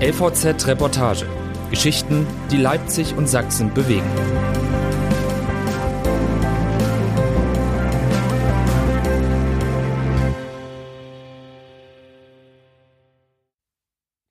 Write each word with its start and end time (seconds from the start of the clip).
LVZ 0.00 0.66
Reportage. 0.66 1.24
Geschichten, 1.70 2.26
die 2.50 2.56
Leipzig 2.56 3.14
und 3.16 3.28
Sachsen 3.28 3.72
bewegen. 3.72 4.02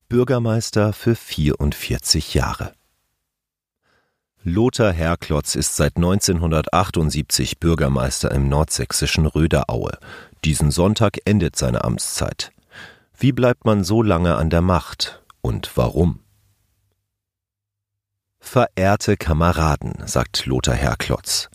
Bürgermeister 0.09 0.91
für 0.91 1.15
44 1.15 2.33
Jahre. 2.33 2.73
Lothar 4.43 4.91
Herklotz 4.91 5.55
ist 5.55 5.77
seit 5.77 5.95
1978 5.95 7.61
Bürgermeister 7.61 8.31
im 8.31 8.49
nordsächsischen 8.49 9.25
Röderaue. 9.25 9.97
Diesen 10.43 10.71
Sonntag 10.71 11.19
endet 11.23 11.55
seine 11.55 11.85
Amtszeit. 11.85 12.51
Wie 13.17 13.31
bleibt 13.31 13.63
man 13.63 13.85
so 13.85 14.01
lange 14.01 14.35
an 14.35 14.49
der 14.49 14.61
Macht 14.61 15.22
und 15.43 15.69
warum? 15.75 16.19
Verehrte 18.39 19.15
Kameraden, 19.17 19.93
sagt 20.05 20.47
Lothar 20.47 20.75
Herklotz. 20.75 21.49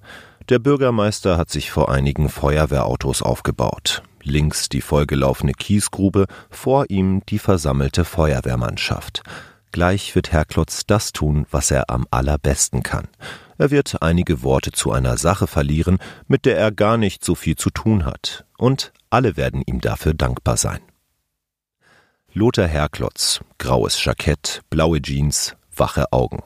Der 0.48 0.58
Bürgermeister 0.58 1.36
hat 1.36 1.50
sich 1.50 1.70
vor 1.70 1.90
einigen 1.90 2.28
Feuerwehrautos 2.28 3.22
aufgebaut. 3.22 4.02
Links 4.22 4.68
die 4.68 4.80
vollgelaufene 4.80 5.52
Kiesgrube, 5.52 6.26
vor 6.50 6.86
ihm 6.88 7.22
die 7.26 7.38
versammelte 7.38 8.04
Feuerwehrmannschaft. 8.04 9.22
Gleich 9.72 10.14
wird 10.14 10.32
Herr 10.32 10.44
Klotz 10.44 10.86
das 10.86 11.12
tun, 11.12 11.46
was 11.50 11.70
er 11.70 11.90
am 11.90 12.06
allerbesten 12.10 12.82
kann. 12.82 13.08
Er 13.58 13.70
wird 13.70 14.02
einige 14.02 14.42
Worte 14.42 14.72
zu 14.72 14.92
einer 14.92 15.18
Sache 15.18 15.46
verlieren, 15.46 15.98
mit 16.26 16.46
der 16.46 16.56
er 16.56 16.72
gar 16.72 16.96
nicht 16.96 17.24
so 17.24 17.34
viel 17.34 17.56
zu 17.56 17.70
tun 17.70 18.06
hat. 18.06 18.46
Und 18.56 18.92
alle 19.10 19.36
werden 19.36 19.62
ihm 19.66 19.80
dafür 19.80 20.14
dankbar 20.14 20.56
sein. 20.56 20.80
Lothar 22.38 22.68
Herklotz, 22.68 23.40
graues 23.58 24.04
Jackett, 24.04 24.62
blaue 24.70 25.02
Jeans, 25.02 25.56
wache 25.74 26.12
Augen. 26.12 26.44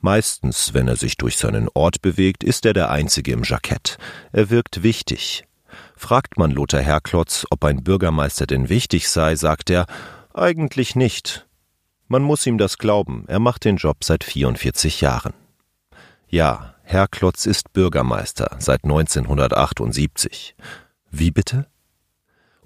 Meistens, 0.00 0.72
wenn 0.72 0.88
er 0.88 0.96
sich 0.96 1.18
durch 1.18 1.36
seinen 1.36 1.68
Ort 1.74 2.00
bewegt, 2.00 2.42
ist 2.42 2.64
er 2.64 2.72
der 2.72 2.90
Einzige 2.90 3.32
im 3.32 3.42
Jackett. 3.42 3.98
Er 4.32 4.48
wirkt 4.48 4.82
wichtig. 4.82 5.44
Fragt 5.96 6.38
man 6.38 6.50
Lothar 6.50 6.80
Herklotz, 6.80 7.44
ob 7.50 7.62
ein 7.66 7.84
Bürgermeister 7.84 8.46
denn 8.46 8.70
wichtig 8.70 9.10
sei, 9.10 9.36
sagt 9.36 9.68
er, 9.68 9.84
eigentlich 10.32 10.96
nicht. 10.96 11.46
Man 12.08 12.22
muss 12.22 12.46
ihm 12.46 12.56
das 12.56 12.78
glauben, 12.78 13.24
er 13.26 13.38
macht 13.38 13.66
den 13.66 13.76
Job 13.76 14.02
seit 14.02 14.24
44 14.24 15.02
Jahren. 15.02 15.34
Ja, 16.26 16.74
Herr 16.84 17.06
Klotz 17.06 17.44
ist 17.44 17.74
Bürgermeister 17.74 18.56
seit 18.60 18.84
1978. 18.84 20.56
Wie 21.10 21.30
bitte? 21.30 21.66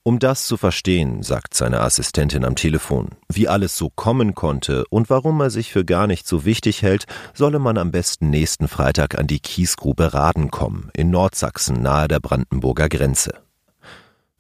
Um 0.09 0.19
das 0.19 0.47
zu 0.47 0.57
verstehen, 0.57 1.23
sagt 1.23 1.53
seine 1.53 1.83
Assistentin 1.83 2.43
am 2.43 2.55
Telefon, 2.55 3.11
wie 3.29 3.47
alles 3.47 3.77
so 3.77 3.91
kommen 3.91 4.35
konnte 4.35 4.87
und 4.89 5.11
warum 5.11 5.39
er 5.43 5.51
sich 5.51 5.71
für 5.71 5.85
gar 5.85 6.07
nicht 6.07 6.27
so 6.27 6.47
wichtig 6.47 6.81
hält, 6.81 7.05
solle 7.35 7.59
man 7.59 7.77
am 7.77 7.91
besten 7.91 8.31
nächsten 8.31 8.69
Freitag 8.69 9.19
an 9.19 9.27
die 9.27 9.39
Kiesgrube 9.39 10.15
Raden 10.15 10.51
kommen, 10.51 10.89
in 10.95 11.11
Nordsachsen 11.11 11.83
nahe 11.83 12.09
der 12.09 12.21
Brandenburger 12.21 12.89
Grenze. 12.89 13.35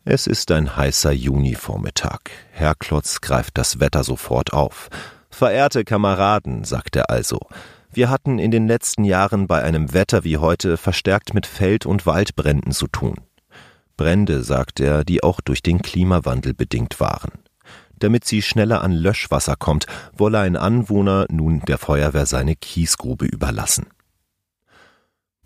Es 0.06 0.26
ist 0.26 0.50
ein 0.52 0.74
heißer 0.74 1.12
Junivormittag. 1.12 2.20
Herr 2.50 2.74
Klotz 2.74 3.20
greift 3.20 3.58
das 3.58 3.78
Wetter 3.78 4.04
sofort 4.04 4.54
auf. 4.54 4.88
Verehrte 5.28 5.84
Kameraden, 5.84 6.64
sagt 6.64 6.96
er 6.96 7.10
also, 7.10 7.40
wir 7.92 8.08
hatten 8.08 8.38
in 8.38 8.50
den 8.50 8.68
letzten 8.68 9.04
Jahren 9.04 9.46
bei 9.46 9.62
einem 9.62 9.92
Wetter 9.92 10.24
wie 10.24 10.38
heute 10.38 10.78
verstärkt 10.78 11.34
mit 11.34 11.44
Feld- 11.44 11.84
und 11.84 12.06
Waldbränden 12.06 12.72
zu 12.72 12.86
tun. 12.86 13.16
Brände, 13.98 14.42
sagt 14.42 14.80
er, 14.80 15.04
die 15.04 15.22
auch 15.22 15.42
durch 15.42 15.62
den 15.62 15.82
Klimawandel 15.82 16.54
bedingt 16.54 17.00
waren. 17.00 17.32
Damit 17.98 18.24
sie 18.24 18.40
schneller 18.40 18.80
an 18.82 18.92
Löschwasser 18.92 19.56
kommt, 19.56 19.86
wolle 20.16 20.38
ein 20.38 20.56
Anwohner 20.56 21.26
nun 21.30 21.60
der 21.68 21.76
Feuerwehr 21.76 22.24
seine 22.24 22.56
Kiesgrube 22.56 23.26
überlassen. 23.26 23.88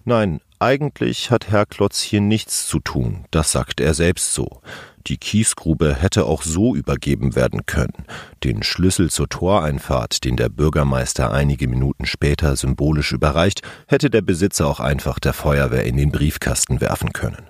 Nein, 0.05 0.41
eigentlich 0.59 1.31
hat 1.31 1.51
Herr 1.51 1.67
Klotz 1.67 2.01
hier 2.01 2.21
nichts 2.21 2.67
zu 2.67 2.79
tun, 2.79 3.25
das 3.31 3.51
sagt 3.51 3.81
er 3.81 3.95
selbst 3.95 4.35
so. 4.35 4.61
Die 5.07 5.17
Kiesgrube 5.17 5.95
hätte 5.95 6.27
auch 6.27 6.43
so 6.43 6.77
übergeben 6.77 7.35
werden 7.35 7.67
können. 7.67 8.07
Den 8.45 8.63
Schlüssel 8.63 9.11
zur 9.11 9.29
Toreinfahrt, 9.29 10.25
den 10.25 10.37
der 10.37 10.49
Bürgermeister 10.49 11.33
einige 11.33 11.67
Minuten 11.67 12.07
später 12.07 12.55
symbolisch 12.55 13.13
überreicht, 13.13 13.63
hätte 13.89 14.11
der 14.11 14.23
Besitzer 14.23 14.67
auch 14.69 14.79
einfach 14.79 15.19
der 15.19 15.33
Feuerwehr 15.33 15.85
in 15.85 15.97
den 15.97 16.13
Briefkasten 16.13 16.81
werfen 16.81 17.13
können. 17.13 17.49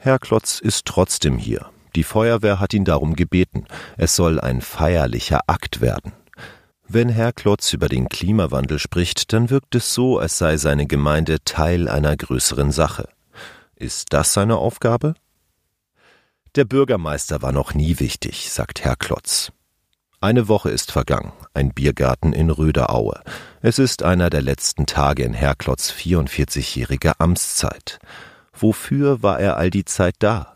Herr 0.00 0.20
Klotz 0.20 0.60
ist 0.60 0.86
trotzdem 0.86 1.38
hier. 1.38 1.70
Die 1.96 2.04
Feuerwehr 2.04 2.60
hat 2.60 2.72
ihn 2.72 2.84
darum 2.84 3.16
gebeten. 3.16 3.66
Es 3.96 4.14
soll 4.14 4.38
ein 4.38 4.60
feierlicher 4.60 5.40
Akt 5.48 5.80
werden. 5.80 6.12
Wenn 6.86 7.08
Herr 7.08 7.32
Klotz 7.32 7.72
über 7.72 7.88
den 7.88 8.08
Klimawandel 8.08 8.78
spricht, 8.78 9.32
dann 9.32 9.50
wirkt 9.50 9.74
es 9.74 9.92
so, 9.92 10.18
als 10.18 10.38
sei 10.38 10.56
seine 10.56 10.86
Gemeinde 10.86 11.38
Teil 11.44 11.88
einer 11.88 12.16
größeren 12.16 12.70
Sache. 12.70 13.08
Ist 13.74 14.12
das 14.12 14.32
seine 14.32 14.56
Aufgabe? 14.56 15.14
Der 16.54 16.64
Bürgermeister 16.64 17.42
war 17.42 17.52
noch 17.52 17.74
nie 17.74 17.98
wichtig, 17.98 18.50
sagt 18.50 18.84
Herr 18.84 18.96
Klotz. 18.96 19.50
Eine 20.20 20.46
Woche 20.48 20.70
ist 20.70 20.92
vergangen, 20.92 21.32
ein 21.54 21.70
Biergarten 21.70 22.32
in 22.32 22.50
Röderaue. 22.50 23.20
Es 23.62 23.78
ist 23.78 24.04
einer 24.04 24.30
der 24.30 24.42
letzten 24.42 24.86
Tage 24.86 25.24
in 25.24 25.34
Herr 25.34 25.56
Klotz 25.56 25.92
44-jähriger 25.92 27.14
Amtszeit. 27.18 27.98
Wofür 28.60 29.22
war 29.22 29.38
er 29.38 29.56
all 29.56 29.70
die 29.70 29.84
Zeit 29.84 30.16
da? 30.18 30.52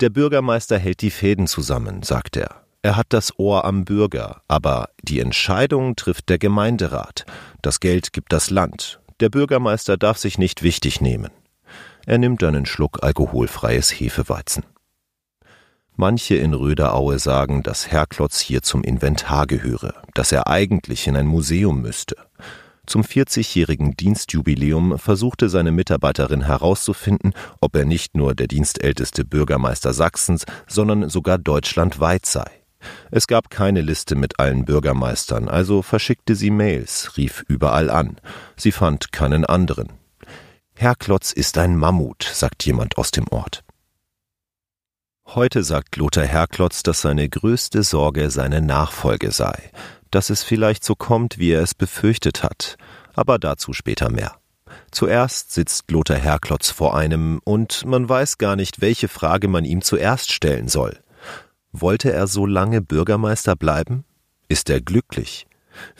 Der 0.00 0.10
Bürgermeister 0.10 0.78
hält 0.78 1.00
die 1.00 1.10
Fäden 1.10 1.46
zusammen, 1.46 2.02
sagt 2.02 2.36
er. 2.36 2.64
Er 2.82 2.96
hat 2.96 3.06
das 3.10 3.38
Ohr 3.38 3.64
am 3.64 3.86
Bürger, 3.86 4.42
aber 4.46 4.90
die 5.02 5.20
Entscheidung 5.20 5.96
trifft 5.96 6.28
der 6.28 6.38
Gemeinderat. 6.38 7.24
Das 7.62 7.80
Geld 7.80 8.12
gibt 8.12 8.32
das 8.32 8.50
Land. 8.50 9.00
Der 9.20 9.30
Bürgermeister 9.30 9.96
darf 9.96 10.18
sich 10.18 10.36
nicht 10.36 10.62
wichtig 10.62 11.00
nehmen. 11.00 11.30
Er 12.04 12.18
nimmt 12.18 12.44
einen 12.44 12.66
Schluck 12.66 13.02
alkoholfreies 13.02 13.90
Hefeweizen. 13.90 14.64
Manche 15.96 16.34
in 16.34 16.52
Röderaue 16.52 17.18
sagen, 17.18 17.62
dass 17.62 17.90
Herr 17.90 18.06
Klotz 18.06 18.40
hier 18.40 18.62
zum 18.62 18.82
Inventar 18.82 19.46
gehöre, 19.46 19.94
dass 20.12 20.32
er 20.32 20.48
eigentlich 20.48 21.06
in 21.06 21.16
ein 21.16 21.26
Museum 21.26 21.80
müsste. 21.80 22.16
Zum 22.86 23.02
40-jährigen 23.02 23.96
Dienstjubiläum 23.96 24.98
versuchte 24.98 25.48
seine 25.48 25.72
Mitarbeiterin 25.72 26.42
herauszufinden, 26.42 27.32
ob 27.60 27.76
er 27.76 27.84
nicht 27.84 28.14
nur 28.14 28.34
der 28.34 28.46
dienstälteste 28.46 29.24
Bürgermeister 29.24 29.94
Sachsens, 29.94 30.44
sondern 30.66 31.08
sogar 31.08 31.38
deutschlandweit 31.38 32.26
sei. 32.26 32.50
Es 33.10 33.26
gab 33.26 33.50
keine 33.50 33.80
Liste 33.80 34.14
mit 34.14 34.38
allen 34.38 34.64
Bürgermeistern, 34.64 35.48
also 35.48 35.82
verschickte 35.82 36.34
sie 36.34 36.50
Mails, 36.50 37.16
rief 37.16 37.44
überall 37.48 37.88
an. 37.88 38.18
Sie 38.56 38.72
fand 38.72 39.12
keinen 39.12 39.44
anderen. 39.44 39.88
Herr 40.74 40.94
Klotz 40.94 41.32
ist 41.32 41.56
ein 41.56 41.76
Mammut, 41.76 42.24
sagt 42.24 42.66
jemand 42.66 42.98
aus 42.98 43.10
dem 43.10 43.28
Ort. 43.28 43.64
Heute 45.26 45.62
sagt 45.64 45.96
Lothar 45.96 46.26
Herklotz, 46.26 46.82
dass 46.82 47.00
seine 47.00 47.28
größte 47.28 47.82
Sorge 47.82 48.30
seine 48.30 48.60
Nachfolge 48.60 49.30
sei, 49.30 49.70
dass 50.14 50.30
es 50.30 50.42
vielleicht 50.42 50.84
so 50.84 50.94
kommt, 50.94 51.38
wie 51.38 51.50
er 51.50 51.62
es 51.62 51.74
befürchtet 51.74 52.42
hat, 52.42 52.76
aber 53.14 53.38
dazu 53.38 53.72
später 53.72 54.10
mehr. 54.10 54.36
Zuerst 54.90 55.52
sitzt 55.52 55.90
Lothar 55.90 56.16
Herklotz 56.16 56.70
vor 56.70 56.96
einem, 56.96 57.40
und 57.44 57.84
man 57.84 58.08
weiß 58.08 58.38
gar 58.38 58.56
nicht, 58.56 58.80
welche 58.80 59.08
Frage 59.08 59.48
man 59.48 59.64
ihm 59.64 59.82
zuerst 59.82 60.32
stellen 60.32 60.68
soll. 60.68 60.98
Wollte 61.72 62.12
er 62.12 62.28
so 62.28 62.46
lange 62.46 62.80
Bürgermeister 62.80 63.56
bleiben? 63.56 64.04
Ist 64.48 64.70
er 64.70 64.80
glücklich? 64.80 65.46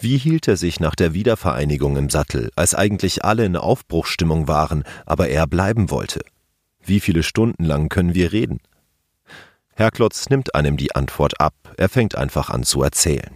Wie 0.00 0.18
hielt 0.18 0.46
er 0.46 0.56
sich 0.56 0.78
nach 0.78 0.94
der 0.94 1.14
Wiedervereinigung 1.14 1.96
im 1.96 2.08
Sattel, 2.08 2.50
als 2.54 2.76
eigentlich 2.76 3.24
alle 3.24 3.44
in 3.44 3.56
Aufbruchsstimmung 3.56 4.46
waren, 4.46 4.84
aber 5.06 5.28
er 5.28 5.48
bleiben 5.48 5.90
wollte? 5.90 6.20
Wie 6.84 7.00
viele 7.00 7.24
Stunden 7.24 7.64
lang 7.64 7.88
können 7.88 8.14
wir 8.14 8.32
reden? 8.32 8.60
Herr 9.74 9.90
Klotz 9.90 10.28
nimmt 10.30 10.54
einem 10.54 10.76
die 10.76 10.94
Antwort 10.94 11.40
ab, 11.40 11.54
er 11.76 11.88
fängt 11.88 12.14
einfach 12.14 12.50
an 12.50 12.62
zu 12.62 12.82
erzählen. 12.82 13.34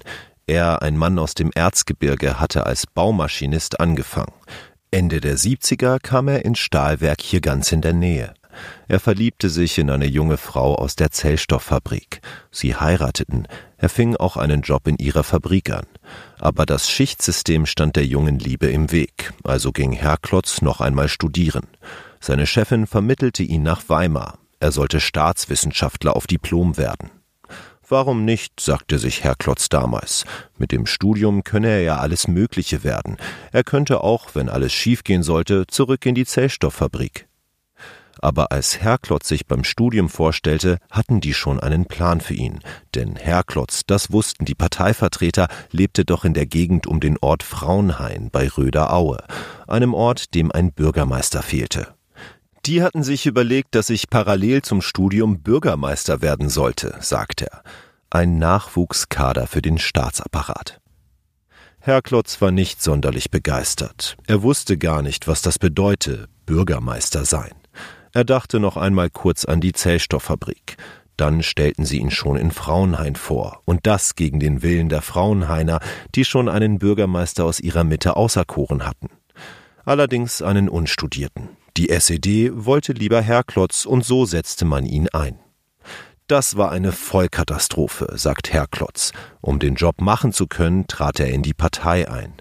Er, 0.49 0.81
ein 0.81 0.97
Mann 0.97 1.19
aus 1.19 1.35
dem 1.35 1.51
Erzgebirge, 1.55 2.41
hatte 2.41 2.65
als 2.65 2.87
Baumaschinist 2.87 3.81
angefangen. 3.81 4.33
Ende 4.91 5.21
der 5.21 5.37
70er 5.37 5.99
kam 6.01 6.27
er 6.27 6.47
ins 6.47 6.59
Stahlwerk 6.59 7.21
hier 7.21 7.43
ganz 7.43 7.71
in 7.71 7.83
der 7.83 7.93
Nähe. 7.93 8.33
Er 8.89 8.99
verliebte 8.99 9.51
sich 9.51 9.77
in 9.77 9.91
eine 9.91 10.07
junge 10.07 10.39
Frau 10.39 10.75
aus 10.75 10.97
der 10.97 11.11
Zellstofffabrik. 11.11 12.23
Sie 12.51 12.75
heirateten. 12.75 13.47
Er 13.77 13.91
fing 13.91 14.17
auch 14.17 14.39
einen 14.39 14.63
Job 14.63 14.89
in 14.89 14.97
ihrer 14.97 15.23
Fabrik 15.23 15.71
an. 15.71 15.85
Aber 16.41 16.65
das 16.65 16.89
Schichtsystem 16.89 17.67
stand 17.67 17.97
der 17.97 18.07
jungen 18.07 18.39
Liebe 18.39 18.69
im 18.69 18.91
Weg, 18.91 19.35
also 19.45 19.71
ging 19.71 19.93
Herr 19.93 20.17
Klotz 20.17 20.63
noch 20.63 20.81
einmal 20.81 21.09
studieren. 21.09 21.67
Seine 22.21 22.47
Chefin 22.47 22.87
vermittelte 22.87 23.43
ihn 23.43 23.63
nach 23.63 23.83
Weimar. 23.91 24.39
Er 24.61 24.73
sollte 24.73 25.01
Staatswissenschaftler 25.01 26.17
auf 26.17 26.27
Diplom 26.27 26.79
werden. 26.79 27.11
Warum 27.91 28.27
nicht, 28.27 28.61
sagte 28.61 28.99
sich 28.99 29.25
Herr 29.25 29.35
Klotz 29.35 29.71
damals. 29.71 30.27
Mit 30.59 30.73
dem 30.73 30.85
Studium 30.85 31.43
könne 31.43 31.69
er 31.69 31.81
ja 31.81 31.97
alles 31.97 32.29
Mögliche 32.29 32.85
werden. 32.85 33.17
Er 33.51 33.65
könnte 33.65 34.03
auch, 34.03 34.35
wenn 34.35 34.51
alles 34.51 34.75
schiefgehen 34.75 35.23
sollte, 35.23 35.67
zurück 35.67 36.05
in 36.05 36.15
die 36.15 36.27
Zellstofffabrik. 36.27 37.29
Aber 38.21 38.53
als 38.53 38.81
Herr 38.81 38.99
Klotz 38.99 39.29
sich 39.29 39.47
beim 39.47 39.65
Studium 39.65 40.11
vorstellte, 40.11 40.79
hatten 40.91 41.21
die 41.21 41.33
schon 41.33 41.61
einen 41.61 41.87
Plan 41.87 42.21
für 42.21 42.35
ihn. 42.35 42.61
Denn 42.95 43.17
Herr 43.17 43.43
Klotz, 43.43 43.85
das 43.87 44.13
wussten 44.13 44.45
die 44.45 44.55
Parteivertreter, 44.57 45.49
lebte 45.71 46.05
doch 46.05 46.25
in 46.25 46.35
der 46.35 46.47
Gegend 46.47 46.87
um 46.87 47.01
den 47.01 47.17
Ort 47.19 47.43
Frauenhain 47.43 48.31
bei 48.31 48.49
Röderaue, 48.49 49.25
einem 49.67 49.95
Ort, 49.95 50.35
dem 50.35 50.53
ein 50.53 50.73
Bürgermeister 50.73 51.43
fehlte. 51.43 51.98
Die 52.67 52.83
hatten 52.83 53.03
sich 53.03 53.27
überlegt, 53.27 53.75
dass 53.75 53.91
ich 53.91 54.11
parallel 54.11 54.63
zum 54.63 54.83
Studium 54.83 55.41
Bürgermeister 55.41 56.21
werden 56.21 56.49
sollte, 56.49 56.97
sagt 57.01 57.43
er. 57.43 57.63
Ein 58.11 58.39
Nachwuchskader 58.39 59.47
für 59.47 59.63
den 59.63 59.79
Staatsapparat. 59.79 60.81
Herr 61.81 62.03
Klotz 62.03 62.41
war 62.41 62.51
nicht 62.51 62.83
sonderlich 62.83 63.31
begeistert. 63.31 64.17
Er 64.27 64.43
wusste 64.43 64.77
gar 64.77 65.03
nicht, 65.03 65.29
was 65.29 65.43
das 65.43 65.59
bedeute, 65.59 66.29
Bürgermeister 66.45 67.25
sein. 67.25 67.53
Er 68.13 68.25
dachte 68.25 68.59
noch 68.59 68.77
einmal 68.77 69.11
kurz 69.11 69.45
an 69.45 69.61
die 69.61 69.73
Zellstofffabrik. 69.73 70.77
Dann 71.17 71.43
stellten 71.43 71.85
sie 71.85 71.99
ihn 71.99 72.11
schon 72.11 72.37
in 72.37 72.51
Frauenhain 72.51 73.17
vor, 73.17 73.63
und 73.65 73.87
das 73.87 74.15
gegen 74.15 74.41
den 74.41 74.63
Willen 74.63 74.89
der 74.89 75.03
Frauenhainer, 75.03 75.81
die 76.15 76.25
schon 76.25 76.49
einen 76.49 76.79
Bürgermeister 76.79 77.45
aus 77.45 77.61
ihrer 77.61 77.85
Mitte 77.85 78.17
auserkoren 78.17 78.87
hatten. 78.87 79.09
Allerdings 79.85 80.43
einen 80.43 80.69
Unstudierten. 80.69 81.58
Die 81.79 81.91
SED 81.91 82.51
wollte 82.53 82.93
lieber 82.93 83.23
Herr 83.23 83.45
Klotz, 83.45 83.85
und 83.85 84.05
so 84.05 84.25
setzte 84.25 84.65
man 84.65 84.85
ihn 84.85 85.09
ein. 85.11 85.39
Das 86.27 86.57
war 86.57 86.73
eine 86.73 86.91
Vollkatastrophe, 86.91 88.15
sagt 88.17 88.53
Herr 88.53 88.67
Klotz. 88.67 89.13
Um 89.41 89.61
den 89.61 89.77
Job 89.77 90.01
machen 90.01 90.33
zu 90.33 90.49
können, 90.49 90.89
trat 90.89 91.21
er 91.21 91.29
in 91.29 91.43
die 91.43 91.55
Partei 91.55 92.11
ein. 92.11 92.33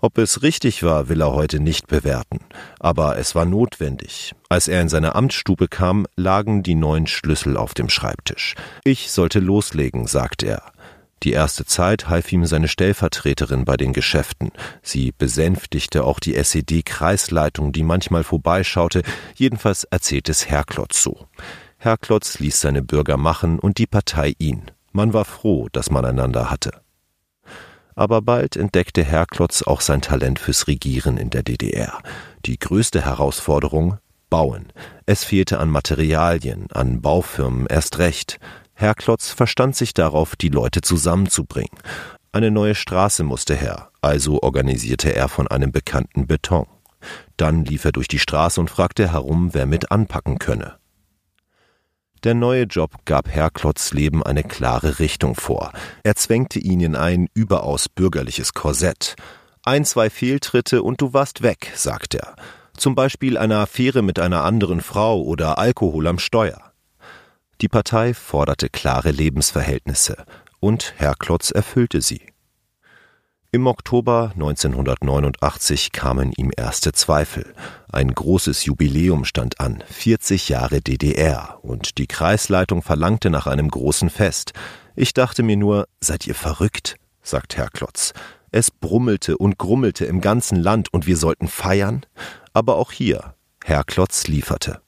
Ob 0.00 0.18
es 0.18 0.42
richtig 0.42 0.82
war, 0.82 1.08
will 1.08 1.22
er 1.22 1.32
heute 1.32 1.60
nicht 1.60 1.86
bewerten. 1.86 2.40
Aber 2.78 3.16
es 3.16 3.34
war 3.34 3.46
notwendig. 3.46 4.34
Als 4.50 4.68
er 4.68 4.82
in 4.82 4.90
seine 4.90 5.14
Amtsstube 5.14 5.66
kam, 5.66 6.06
lagen 6.14 6.62
die 6.62 6.74
neuen 6.74 7.06
Schlüssel 7.06 7.56
auf 7.56 7.72
dem 7.72 7.88
Schreibtisch. 7.88 8.54
Ich 8.84 9.10
sollte 9.10 9.40
loslegen, 9.40 10.06
sagt 10.06 10.42
er. 10.42 10.73
Die 11.24 11.32
erste 11.32 11.64
Zeit 11.64 12.08
half 12.08 12.30
ihm 12.32 12.44
seine 12.44 12.68
Stellvertreterin 12.68 13.64
bei 13.64 13.76
den 13.76 13.92
Geschäften. 13.92 14.50
Sie 14.82 15.12
besänftigte 15.16 16.04
auch 16.04 16.20
die 16.20 16.36
SED-Kreisleitung, 16.36 17.72
die 17.72 17.82
manchmal 17.82 18.22
vorbeischaute. 18.24 19.02
Jedenfalls 19.34 19.84
erzählt 19.84 20.28
es 20.28 20.48
Herr 20.48 20.64
Klotz 20.64 21.02
so. 21.02 21.26
Herr 21.78 21.96
Klotz 21.96 22.38
ließ 22.38 22.60
seine 22.60 22.82
Bürger 22.82 23.16
machen 23.16 23.58
und 23.58 23.78
die 23.78 23.86
Partei 23.86 24.34
ihn. 24.38 24.70
Man 24.92 25.12
war 25.12 25.24
froh, 25.24 25.68
dass 25.72 25.90
man 25.90 26.04
einander 26.04 26.50
hatte 26.50 26.84
aber 27.96 28.22
bald 28.22 28.56
entdeckte 28.56 29.04
Herklotz 29.04 29.62
auch 29.62 29.80
sein 29.80 30.00
Talent 30.00 30.38
fürs 30.38 30.66
Regieren 30.66 31.16
in 31.16 31.30
der 31.30 31.42
DDR. 31.42 32.02
Die 32.44 32.58
größte 32.58 33.04
Herausforderung 33.04 33.98
Bauen. 34.30 34.72
Es 35.06 35.22
fehlte 35.22 35.60
an 35.60 35.70
Materialien, 35.70 36.66
an 36.72 37.00
Baufirmen 37.00 37.66
erst 37.66 37.98
recht. 37.98 38.40
Herklotz 38.74 39.30
verstand 39.30 39.76
sich 39.76 39.94
darauf, 39.94 40.36
die 40.36 40.48
Leute 40.48 40.80
zusammenzubringen. 40.80 41.78
Eine 42.32 42.50
neue 42.50 42.74
Straße 42.74 43.22
musste 43.22 43.54
her, 43.54 43.90
also 44.00 44.42
organisierte 44.42 45.14
er 45.14 45.28
von 45.28 45.46
einem 45.46 45.70
Bekannten 45.70 46.26
Beton. 46.26 46.66
Dann 47.36 47.64
lief 47.64 47.84
er 47.84 47.92
durch 47.92 48.08
die 48.08 48.18
Straße 48.18 48.60
und 48.60 48.70
fragte 48.70 49.12
herum, 49.12 49.50
wer 49.52 49.66
mit 49.66 49.92
anpacken 49.92 50.38
könne. 50.38 50.76
Der 52.24 52.34
neue 52.34 52.62
Job 52.62 53.04
gab 53.04 53.28
Herr 53.28 53.50
Klotz 53.50 53.92
Leben 53.92 54.22
eine 54.22 54.42
klare 54.42 54.98
Richtung 54.98 55.34
vor. 55.34 55.72
Er 56.02 56.14
zwängte 56.16 56.58
ihn 56.58 56.80
in 56.80 56.96
ein 56.96 57.28
überaus 57.34 57.88
bürgerliches 57.88 58.54
Korsett. 58.54 59.14
Ein, 59.62 59.84
zwei 59.84 60.08
Fehltritte 60.08 60.82
und 60.82 61.00
du 61.02 61.12
warst 61.12 61.42
weg, 61.42 61.70
sagt 61.74 62.14
er. 62.14 62.34
Zum 62.76 62.94
Beispiel 62.94 63.38
eine 63.38 63.58
Affäre 63.58 64.02
mit 64.02 64.18
einer 64.18 64.42
anderen 64.42 64.80
Frau 64.80 65.22
oder 65.22 65.58
Alkohol 65.58 66.06
am 66.06 66.18
Steuer. 66.18 66.73
Die 67.64 67.68
Partei 67.68 68.12
forderte 68.12 68.68
klare 68.68 69.10
Lebensverhältnisse 69.10 70.26
und 70.60 70.92
Herr 70.98 71.14
Klotz 71.14 71.50
erfüllte 71.50 72.02
sie. 72.02 72.20
Im 73.52 73.66
Oktober 73.66 74.32
1989 74.34 75.90
kamen 75.90 76.34
ihm 76.36 76.50
erste 76.54 76.92
Zweifel. 76.92 77.54
Ein 77.90 78.12
großes 78.14 78.66
Jubiläum 78.66 79.24
stand 79.24 79.60
an, 79.60 79.82
40 79.88 80.50
Jahre 80.50 80.82
DDR, 80.82 81.58
und 81.62 81.96
die 81.96 82.06
Kreisleitung 82.06 82.82
verlangte 82.82 83.30
nach 83.30 83.46
einem 83.46 83.70
großen 83.70 84.10
Fest. 84.10 84.52
Ich 84.94 85.14
dachte 85.14 85.42
mir 85.42 85.56
nur, 85.56 85.88
seid 86.00 86.26
ihr 86.26 86.34
verrückt? 86.34 86.96
sagt 87.22 87.56
Herr 87.56 87.70
Klotz. 87.70 88.12
Es 88.50 88.70
brummelte 88.70 89.38
und 89.38 89.56
grummelte 89.56 90.04
im 90.04 90.20
ganzen 90.20 90.56
Land 90.58 90.92
und 90.92 91.06
wir 91.06 91.16
sollten 91.16 91.48
feiern? 91.48 92.04
Aber 92.52 92.76
auch 92.76 92.92
hier, 92.92 93.36
Herr 93.64 93.84
Klotz 93.84 94.26
lieferte. 94.26 94.83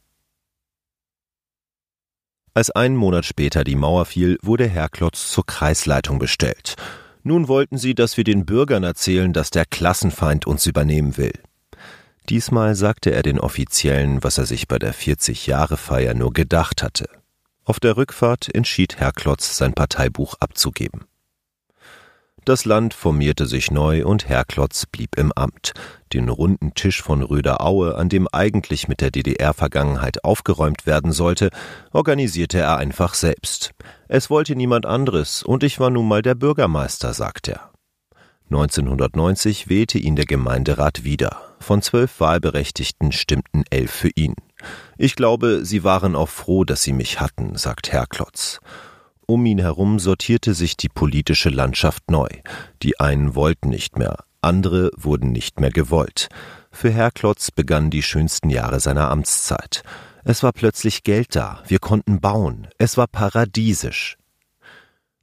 Als 2.56 2.70
einen 2.70 2.96
Monat 2.96 3.26
später 3.26 3.64
die 3.64 3.76
Mauer 3.76 4.06
fiel, 4.06 4.38
wurde 4.40 4.66
Herr 4.66 4.88
Klotz 4.88 5.30
zur 5.30 5.44
Kreisleitung 5.44 6.18
bestellt. 6.18 6.76
Nun 7.22 7.48
wollten 7.48 7.76
sie, 7.76 7.94
dass 7.94 8.16
wir 8.16 8.24
den 8.24 8.46
Bürgern 8.46 8.82
erzählen, 8.82 9.34
dass 9.34 9.50
der 9.50 9.66
Klassenfeind 9.66 10.46
uns 10.46 10.64
übernehmen 10.64 11.18
will. 11.18 11.34
Diesmal 12.30 12.74
sagte 12.74 13.10
er 13.12 13.22
den 13.22 13.38
Offiziellen, 13.38 14.24
was 14.24 14.38
er 14.38 14.46
sich 14.46 14.68
bei 14.68 14.78
der 14.78 14.94
40-Jahre-Feier 14.94 16.14
nur 16.14 16.32
gedacht 16.32 16.82
hatte. 16.82 17.10
Auf 17.66 17.78
der 17.78 17.98
Rückfahrt 17.98 18.48
entschied 18.54 18.96
Herr 18.96 19.12
Klotz, 19.12 19.58
sein 19.58 19.74
Parteibuch 19.74 20.36
abzugeben. 20.40 21.04
Das 22.46 22.64
Land 22.64 22.94
formierte 22.94 23.46
sich 23.46 23.72
neu 23.72 24.06
und 24.06 24.28
Herr 24.28 24.44
Klotz 24.44 24.87
blieb 24.87 25.19
im 25.19 25.32
Amt. 25.32 25.72
Den 26.12 26.28
runden 26.28 26.75
Tisch 26.75 27.02
von 27.02 27.25
Röderaue, 27.25 27.96
an 27.96 28.08
dem 28.08 28.28
eigentlich 28.31 28.87
mit 28.87 29.00
der 29.00 29.10
DDR-Vergangenheit 29.10 30.22
aufgeräumt 30.22 30.87
werden 30.87 31.10
sollte, 31.10 31.50
organisierte 31.90 32.60
er 32.60 32.76
einfach 32.76 33.14
selbst. 33.14 33.72
Es 34.06 34.31
wollte 34.31 34.54
niemand 34.54 34.87
anderes, 34.87 35.43
und 35.43 35.64
ich 35.64 35.81
war 35.81 35.90
nun 35.90 36.06
mal 36.06 36.22
der 36.22 36.37
Bürgermeister, 36.37 37.14
sagt 37.14 37.48
er. 37.48 37.72
1990 38.44 39.69
wählte 39.69 39.99
ihn 39.99 40.14
der 40.14 40.26
Gemeinderat 40.26 41.02
wieder. 41.02 41.40
Von 41.58 41.82
zwölf 41.82 42.20
Wahlberechtigten 42.20 43.10
stimmten 43.10 43.64
elf 43.70 43.90
für 43.90 44.10
ihn. 44.14 44.37
Ich 44.96 45.16
glaube, 45.16 45.64
sie 45.64 45.82
waren 45.82 46.14
auch 46.14 46.28
froh, 46.28 46.62
dass 46.62 46.84
sie 46.84 46.92
mich 46.92 47.19
hatten, 47.19 47.56
sagt 47.56 47.90
Herr 47.90 48.06
Klotz. 48.06 48.60
Um 49.28 49.44
ihn 49.44 49.58
herum 49.58 49.99
sortierte 49.99 50.55
sich 50.55 50.76
die 50.76 50.88
politische 50.88 51.49
Landschaft 51.49 52.12
neu. 52.12 52.28
Die 52.82 53.00
einen 53.00 53.34
wollten 53.34 53.69
nicht 53.69 53.99
mehr, 53.99 54.19
andere 54.40 54.90
wurden 54.96 55.32
nicht 55.32 55.58
mehr 55.58 55.70
gewollt. 55.70 56.28
Für 56.70 56.90
Herr 56.90 57.11
Klotz 57.11 57.50
begannen 57.50 57.90
die 57.90 58.05
schönsten 58.05 58.50
Jahre 58.50 58.78
seiner 58.78 59.11
Amtszeit. 59.11 59.82
Es 60.23 60.44
war 60.44 60.52
plötzlich 60.52 61.02
Geld 61.02 61.34
da, 61.34 61.61
wir 61.67 61.81
konnten 61.81 62.20
bauen, 62.20 62.69
es 62.78 62.96
war 62.96 63.08
paradiesisch. 63.08 64.17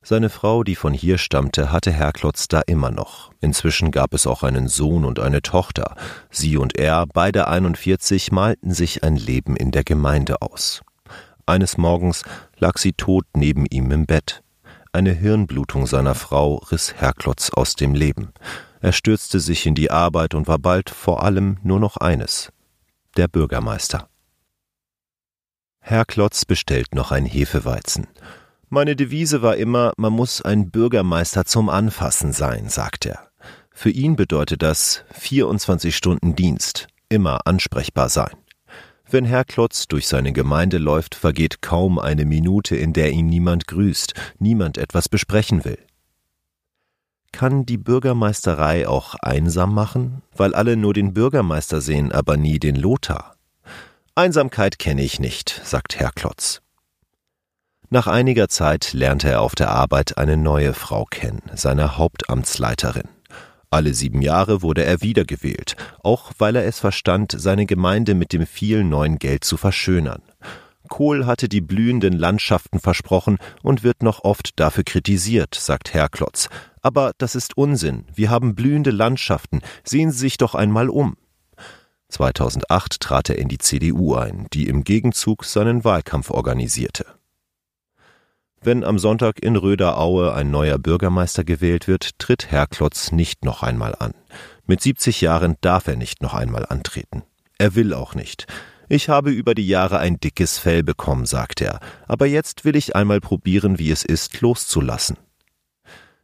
Seine 0.01 0.29
Frau, 0.29 0.65
die 0.65 0.75
von 0.75 0.93
hier 0.93 1.17
stammte, 1.17 1.71
hatte 1.71 1.89
Herr 1.91 2.11
Klotz 2.11 2.49
da 2.49 2.59
immer 2.59 2.91
noch. 2.91 3.31
Inzwischen 3.39 3.89
gab 3.91 4.13
es 4.13 4.27
auch 4.27 4.43
einen 4.43 4.67
Sohn 4.67 5.05
und 5.05 5.21
eine 5.21 5.41
Tochter. 5.41 5.95
Sie 6.29 6.57
und 6.57 6.77
er, 6.77 7.05
beide 7.07 7.47
41, 7.47 8.33
malten 8.33 8.73
sich 8.73 9.05
ein 9.05 9.15
Leben 9.15 9.55
in 9.55 9.71
der 9.71 9.85
Gemeinde 9.85 10.41
aus. 10.41 10.81
Eines 11.45 11.77
Morgens 11.77 12.23
lag 12.63 12.77
sie 12.77 12.93
tot 12.93 13.25
neben 13.35 13.65
ihm 13.65 13.91
im 13.91 14.05
Bett. 14.05 14.41
Eine 14.93 15.11
Hirnblutung 15.11 15.85
seiner 15.85 16.15
Frau 16.15 16.55
riss 16.71 16.93
Herklotz 16.95 17.49
aus 17.49 17.75
dem 17.75 17.93
Leben. 17.93 18.31
Er 18.79 18.93
stürzte 18.93 19.41
sich 19.41 19.65
in 19.65 19.75
die 19.75 19.91
Arbeit 19.91 20.33
und 20.33 20.47
war 20.47 20.59
bald 20.59 20.89
vor 20.89 21.23
allem 21.23 21.57
nur 21.61 21.81
noch 21.81 21.97
eines 21.97 22.53
der 23.17 23.27
Bürgermeister. 23.27 24.07
Herr 25.81 26.05
Klotz 26.05 26.45
bestellt 26.45 26.95
noch 26.95 27.11
ein 27.11 27.25
Hefeweizen. 27.25 28.07
Meine 28.69 28.95
Devise 28.95 29.41
war 29.41 29.57
immer, 29.57 29.91
man 29.97 30.13
muss 30.13 30.41
ein 30.41 30.71
Bürgermeister 30.71 31.43
zum 31.43 31.67
Anfassen 31.67 32.31
sein, 32.31 32.69
sagt 32.69 33.05
er. 33.05 33.27
Für 33.71 33.89
ihn 33.89 34.15
bedeutet 34.15 34.61
das 34.61 35.03
24 35.11 35.93
Stunden 35.93 36.33
Dienst, 36.37 36.87
immer 37.09 37.45
ansprechbar 37.45 38.07
sein. 38.07 38.31
Wenn 39.13 39.25
Herr 39.25 39.45
Klotz 39.45 39.87
durch 39.87 40.07
seine 40.07 40.33
Gemeinde 40.33 40.79
läuft, 40.79 41.13
vergeht 41.13 41.61
kaum 41.61 41.99
eine 41.99 42.25
Minute, 42.25 42.75
in 42.75 42.93
der 42.93 43.11
ihn 43.11 43.27
niemand 43.27 43.67
grüßt, 43.67 44.15
niemand 44.39 44.79
etwas 44.79 45.07
besprechen 45.07 45.63
will. 45.65 45.77
Kann 47.31 47.63
die 47.63 47.77
Bürgermeisterei 47.77 48.87
auch 48.87 49.13
einsam 49.13 49.71
machen, 49.71 50.23
weil 50.35 50.55
alle 50.55 50.77
nur 50.77 50.95
den 50.95 51.13
Bürgermeister 51.13 51.79
sehen, 51.79 52.11
aber 52.11 52.37
nie 52.37 52.57
den 52.57 52.75
Lothar? 52.75 53.35
Einsamkeit 54.15 54.79
kenne 54.79 55.03
ich 55.03 55.19
nicht, 55.19 55.61
sagt 55.63 55.99
Herr 55.99 56.11
Klotz. 56.11 56.63
Nach 57.91 58.07
einiger 58.07 58.49
Zeit 58.49 58.93
lernte 58.93 59.29
er 59.29 59.41
auf 59.41 59.53
der 59.53 59.69
Arbeit 59.69 60.17
eine 60.17 60.37
neue 60.37 60.73
Frau 60.73 61.05
kennen, 61.05 61.43
seine 61.53 61.99
Hauptamtsleiterin. 61.99 63.09
Alle 63.73 63.95
sieben 63.95 64.21
Jahre 64.21 64.61
wurde 64.61 64.85
er 64.85 65.01
wiedergewählt, 65.01 65.75
auch 66.03 66.31
weil 66.37 66.55
er 66.55 66.65
es 66.67 66.79
verstand, 66.79 67.33
seine 67.35 67.65
Gemeinde 67.65 68.13
mit 68.13 68.31
dem 68.31 68.45
vielen 68.45 68.87
neuen 68.87 69.17
Geld 69.17 69.43
zu 69.43 69.57
verschönern. 69.57 70.21
Kohl 70.89 71.25
hatte 71.25 71.49
die 71.49 71.59
blühenden 71.59 72.13
Landschaften 72.13 72.79
versprochen 72.79 73.39
und 73.63 73.81
wird 73.81 74.03
noch 74.03 74.23
oft 74.23 74.59
dafür 74.59 74.83
kritisiert, 74.83 75.55
sagt 75.55 75.91
Herr 75.91 76.07
Klotz. 76.07 76.49
Aber 76.83 77.13
das 77.17 77.33
ist 77.33 77.57
Unsinn. 77.57 78.05
Wir 78.13 78.29
haben 78.29 78.53
blühende 78.53 78.91
Landschaften. 78.91 79.61
Sehen 79.83 80.11
Sie 80.11 80.19
sich 80.19 80.37
doch 80.37 80.53
einmal 80.53 80.87
um. 80.87 81.17
2008 82.09 82.99
trat 82.99 83.31
er 83.31 83.39
in 83.39 83.47
die 83.47 83.57
CDU 83.57 84.13
ein, 84.13 84.45
die 84.53 84.67
im 84.67 84.83
Gegenzug 84.83 85.45
seinen 85.45 85.83
Wahlkampf 85.83 86.29
organisierte. 86.29 87.07
Wenn 88.65 88.85
am 88.85 88.97
Sonntag 88.97 89.43
in 89.43 89.57
Röderaue 89.57 90.33
ein 90.33 90.49
neuer 90.49 90.77
Bürgermeister 90.77 91.43
gewählt 91.43 91.89
wird, 91.89 92.17
tritt 92.17 92.49
Herr 92.49 92.65
Klotz 92.65 93.11
nicht 93.11 93.43
noch 93.43 93.61
einmal 93.61 93.93
an. 93.99 94.13
Mit 94.65 94.81
70 94.81 95.19
Jahren 95.19 95.57
darf 95.59 95.87
er 95.87 95.97
nicht 95.97 96.21
noch 96.21 96.33
einmal 96.33 96.65
antreten. 96.65 97.23
Er 97.57 97.75
will 97.75 97.93
auch 97.93 98.15
nicht. 98.15 98.47
Ich 98.87 99.09
habe 99.09 99.31
über 99.31 99.53
die 99.53 99.67
Jahre 99.67 99.99
ein 99.99 100.17
dickes 100.17 100.59
Fell 100.59 100.81
bekommen, 100.81 101.25
sagt 101.25 101.59
er, 101.59 101.81
aber 102.07 102.25
jetzt 102.25 102.63
will 102.63 102.77
ich 102.77 102.95
einmal 102.95 103.19
probieren, 103.19 103.79
wie 103.79 103.91
es 103.91 104.05
ist, 104.05 104.39
loszulassen. 104.39 105.17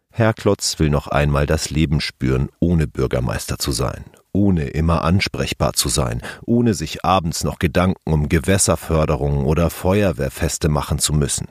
Herr 0.09 0.33
Klotz 0.33 0.79
will 0.79 0.89
noch 0.89 1.07
einmal 1.07 1.45
das 1.45 1.69
Leben 1.69 1.99
spüren, 1.99 2.47
ohne 2.59 2.87
Bürgermeister 2.87 3.59
zu 3.59 3.73
sein, 3.73 4.05
ohne 4.31 4.67
immer 4.67 5.03
ansprechbar 5.03 5.73
zu 5.73 5.89
sein, 5.89 6.21
ohne 6.45 6.73
sich 6.73 7.03
abends 7.03 7.43
noch 7.43 7.59
Gedanken 7.59 8.13
um 8.13 8.29
Gewässerförderung 8.29 9.43
oder 9.45 9.69
Feuerwehrfeste 9.69 10.69
machen 10.69 10.99
zu 10.99 11.11
müssen. 11.11 11.47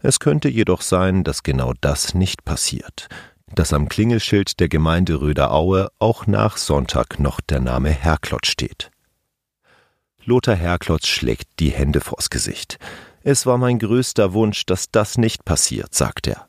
Es 0.00 0.20
könnte 0.20 0.48
jedoch 0.48 0.82
sein, 0.82 1.24
dass 1.24 1.42
genau 1.42 1.72
das 1.80 2.14
nicht 2.14 2.44
passiert, 2.44 3.08
dass 3.54 3.72
am 3.72 3.88
Klingelschild 3.88 4.60
der 4.60 4.68
Gemeinde 4.68 5.20
Röderaue 5.20 5.88
auch 5.98 6.26
nach 6.26 6.56
Sonntag 6.56 7.18
noch 7.18 7.40
der 7.40 7.60
Name 7.60 7.90
Herklotz 7.90 8.46
steht. 8.46 8.90
Lothar 10.24 10.56
Herklotz 10.56 11.06
schlägt 11.06 11.48
die 11.58 11.70
Hände 11.70 12.00
vors 12.00 12.30
Gesicht. 12.30 12.78
Es 13.22 13.46
war 13.46 13.58
mein 13.58 13.78
größter 13.78 14.32
Wunsch, 14.34 14.66
dass 14.66 14.90
das 14.90 15.18
nicht 15.18 15.44
passiert, 15.44 15.94
sagt 15.94 16.28
er. 16.28 16.48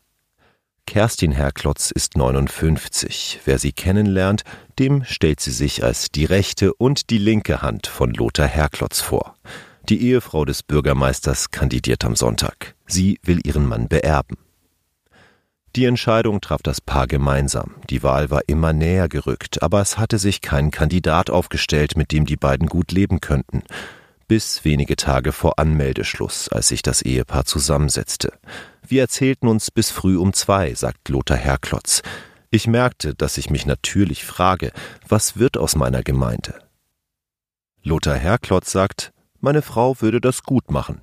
Kerstin 0.86 1.32
Herklotz 1.32 1.92
ist 1.92 2.18
59. 2.18 3.42
Wer 3.46 3.60
sie 3.60 3.72
kennenlernt, 3.72 4.44
dem 4.80 5.04
stellt 5.06 5.40
sie 5.40 5.52
sich 5.52 5.84
als 5.84 6.10
die 6.10 6.26
rechte 6.26 6.74
und 6.74 7.10
die 7.10 7.20
linke 7.20 7.62
Hand 7.62 7.88
von 7.88 8.12
Lothar 8.12 8.48
Herklotz 8.48 9.00
vor. 9.00 9.36
Die 9.88 10.02
Ehefrau 10.02 10.46
des 10.46 10.62
Bürgermeisters 10.62 11.52
kandidiert 11.52 12.04
am 12.06 12.16
Sonntag. 12.16 12.76
Sie 12.90 13.20
will 13.24 13.40
ihren 13.46 13.66
Mann 13.66 13.88
beerben. 13.88 14.38
Die 15.76 15.86
Entscheidung 15.86 16.42
traf 16.42 16.64
das 16.64 16.82
Paar 16.82 17.06
gemeinsam. 17.06 17.76
Die 17.90 18.02
Wahl 18.02 18.32
war 18.32 18.42
immer 18.48 18.74
näher 18.74 19.08
gerückt, 19.08 19.62
aber 19.62 19.80
es 19.82 20.00
hatte 20.00 20.18
sich 20.18 20.42
kein 20.42 20.72
Kandidat 20.72 21.30
aufgestellt, 21.30 21.96
mit 21.96 22.12
dem 22.12 22.26
die 22.26 22.38
beiden 22.38 22.68
gut 22.68 22.92
leben 22.92 23.22
könnten. 23.22 23.62
Bis 24.28 24.66
wenige 24.66 24.96
Tage 24.96 25.32
vor 25.32 25.60
Anmeldeschluss, 25.60 26.50
als 26.50 26.70
sich 26.70 26.82
das 26.82 27.04
Ehepaar 27.04 27.46
zusammensetzte. 27.46 28.34
Wir 28.88 29.02
erzählten 29.02 29.48
uns 29.48 29.70
bis 29.70 29.92
früh 29.92 30.18
um 30.18 30.34
zwei, 30.34 30.74
sagt 30.74 31.10
Lothar 31.10 31.38
Herklotz. 31.38 32.02
Ich 32.50 32.66
merkte, 32.66 33.14
dass 33.14 33.38
ich 33.38 33.52
mich 33.52 33.68
natürlich 33.68 34.26
frage, 34.26 34.72
was 35.08 35.38
wird 35.38 35.58
aus 35.58 35.76
meiner 35.76 36.02
Gemeinde? 36.02 36.56
Lothar 37.84 38.16
Herklotz 38.16 38.72
sagt, 38.72 39.14
meine 39.40 39.62
Frau 39.62 40.02
würde 40.02 40.20
das 40.20 40.42
gut 40.42 40.72
machen. 40.72 41.02